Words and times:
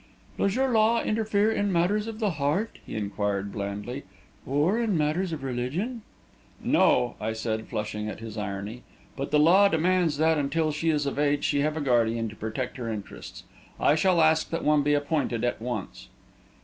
"Does 0.35 0.55
your 0.55 0.71
law 0.71 1.03
interfere 1.03 1.51
in 1.51 1.71
matters 1.71 2.07
of 2.07 2.17
the 2.17 2.31
heart?" 2.31 2.79
he 2.87 2.95
inquired 2.95 3.51
blandly; 3.51 4.01
"or 4.47 4.79
in 4.81 4.97
matters 4.97 5.31
of 5.31 5.43
religion?" 5.43 6.01
"No," 6.59 7.13
I 7.21 7.33
said, 7.33 7.67
flushing 7.67 8.09
at 8.09 8.19
his 8.19 8.35
irony; 8.35 8.81
"but 9.15 9.29
the 9.29 9.37
law 9.37 9.67
demands 9.67 10.17
that, 10.17 10.39
until 10.39 10.71
she 10.71 10.89
is 10.89 11.05
of 11.05 11.19
age, 11.19 11.43
she 11.43 11.59
have 11.59 11.77
a 11.77 11.81
guardian 11.81 12.29
to 12.29 12.35
protect 12.35 12.77
her 12.77 12.91
interests. 12.91 13.43
I 13.79 13.93
shall 13.93 14.21
ask 14.21 14.49
that 14.49 14.63
one 14.63 14.81
be 14.81 14.95
appointed 14.95 15.43
at 15.43 15.61
once." 15.61 16.07